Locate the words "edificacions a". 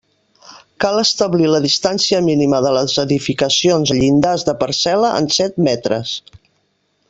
3.03-3.99